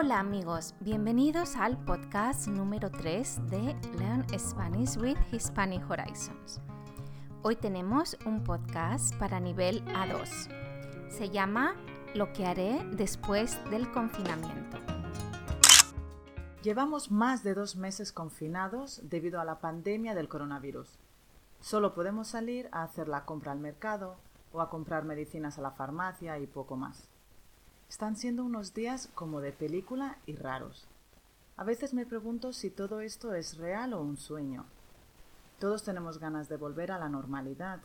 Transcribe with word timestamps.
Hola 0.00 0.20
amigos, 0.20 0.76
bienvenidos 0.78 1.56
al 1.56 1.76
podcast 1.76 2.46
número 2.46 2.88
3 2.88 3.50
de 3.50 3.76
Learn 3.98 4.24
Spanish 4.38 4.96
with 4.96 5.16
Hispanic 5.32 5.90
Horizons. 5.90 6.60
Hoy 7.42 7.56
tenemos 7.56 8.16
un 8.24 8.44
podcast 8.44 9.12
para 9.16 9.40
nivel 9.40 9.84
A2. 9.86 11.10
Se 11.10 11.30
llama 11.30 11.74
Lo 12.14 12.32
que 12.32 12.46
haré 12.46 12.78
después 12.92 13.58
del 13.70 13.90
confinamiento. 13.90 14.78
Llevamos 16.62 17.10
más 17.10 17.42
de 17.42 17.54
dos 17.54 17.74
meses 17.74 18.12
confinados 18.12 19.00
debido 19.02 19.40
a 19.40 19.44
la 19.44 19.58
pandemia 19.58 20.14
del 20.14 20.28
coronavirus. 20.28 20.96
Solo 21.58 21.92
podemos 21.92 22.28
salir 22.28 22.68
a 22.70 22.84
hacer 22.84 23.08
la 23.08 23.24
compra 23.24 23.50
al 23.50 23.58
mercado 23.58 24.14
o 24.52 24.60
a 24.60 24.70
comprar 24.70 25.04
medicinas 25.04 25.58
a 25.58 25.62
la 25.62 25.72
farmacia 25.72 26.38
y 26.38 26.46
poco 26.46 26.76
más. 26.76 27.10
Están 27.88 28.16
siendo 28.16 28.44
unos 28.44 28.74
días 28.74 29.08
como 29.14 29.40
de 29.40 29.50
película 29.50 30.18
y 30.26 30.36
raros. 30.36 30.86
A 31.56 31.64
veces 31.64 31.94
me 31.94 32.04
pregunto 32.04 32.52
si 32.52 32.68
todo 32.68 33.00
esto 33.00 33.32
es 33.32 33.56
real 33.56 33.94
o 33.94 34.02
un 34.02 34.18
sueño. 34.18 34.66
Todos 35.58 35.84
tenemos 35.84 36.18
ganas 36.18 36.50
de 36.50 36.58
volver 36.58 36.92
a 36.92 36.98
la 36.98 37.08
normalidad. 37.08 37.80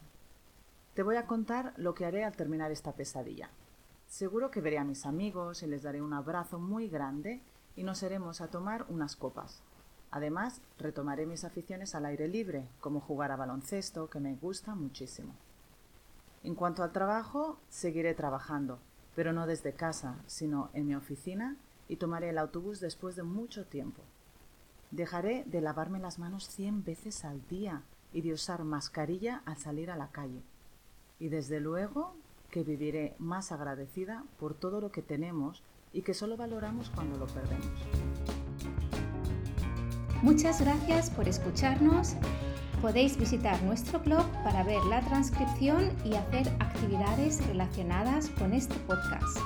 Te 0.94 1.04
voy 1.04 1.16
a 1.16 1.26
contar 1.26 1.74
lo 1.78 1.96
que 1.96 2.06
haré 2.06 2.26
al 2.26 2.36
terminar 2.36 2.70
esta 2.70 2.92
pesadilla. 2.92 3.50
Seguro 4.06 4.52
que 4.52 4.60
veré 4.60 4.78
a 4.78 4.84
mis 4.84 5.06
amigos 5.06 5.64
y 5.64 5.68
les 5.68 5.84
daré 5.84 6.02
un 6.02 6.14
abrazo 6.14 6.60
muy 6.60 6.90
grande 6.90 7.42
y 7.78 7.84
nos 7.84 8.04
iremos 8.04 8.42
a 8.42 8.50
tomar 8.50 8.86
unas 8.90 9.16
copas. 9.16 9.64
Además, 10.12 10.62
retomaré 10.78 11.26
mis 11.26 11.46
aficiones 11.46 11.96
al 11.96 12.06
aire 12.06 12.28
libre, 12.28 12.68
como 12.82 13.00
jugar 13.00 13.32
a 13.32 13.38
baloncesto, 13.38 14.10
que 14.10 14.20
me 14.20 14.36
gusta 14.36 14.76
muchísimo. 14.76 15.34
En 16.44 16.56
cuanto 16.56 16.84
al 16.84 16.92
trabajo, 16.92 17.58
seguiré 17.70 18.14
trabajando, 18.14 18.80
pero 19.16 19.34
no 19.34 19.48
desde 19.48 19.74
casa, 19.74 20.18
sino 20.28 20.70
en 20.74 20.88
mi 20.88 20.96
oficina 20.96 21.56
y 21.88 21.98
tomaré 21.98 22.30
el 22.30 22.38
autobús 22.38 22.80
después 22.80 23.16
de 23.16 23.24
mucho 23.24 23.66
tiempo. 23.66 24.02
Dejaré 24.92 25.44
de 25.46 25.62
lavarme 25.62 26.00
las 26.00 26.20
manos 26.20 26.48
cien 26.48 26.84
veces 26.84 27.26
al 27.26 27.46
día 27.48 27.84
y 28.14 28.22
de 28.22 28.34
usar 28.34 28.64
mascarilla 28.64 29.42
al 29.46 29.58
salir 29.58 29.90
a 29.92 29.98
la 29.98 30.10
calle. 30.10 30.42
Y 31.20 31.30
desde 31.30 31.60
luego 31.60 32.16
que 32.52 32.64
viviré 32.64 33.16
más 33.18 33.52
agradecida 33.52 34.24
por 34.40 34.54
todo 34.54 34.80
lo 34.80 34.92
que 34.92 35.02
tenemos 35.02 35.64
y 35.92 36.04
que 36.04 36.14
solo 36.14 36.38
valoramos 36.38 36.92
cuando 36.92 37.18
lo 37.18 37.26
perdemos. 37.28 37.68
Muchas 40.22 40.62
gracias 40.62 41.10
por 41.10 41.28
escucharnos 41.28 42.16
Podéis 42.84 43.16
visitar 43.18 43.64
nuestro 43.64 43.98
blog 44.02 44.26
para 44.44 44.62
ver 44.62 44.84
la 44.90 45.00
transcripción 45.00 45.90
y 46.04 46.16
hacer 46.16 46.50
actividades 46.60 47.40
relacionadas 47.48 48.28
con 48.32 48.52
este 48.52 48.76
podcast. 48.80 49.38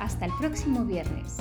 Hasta 0.00 0.26
el 0.26 0.32
próximo 0.40 0.84
viernes. 0.84 1.36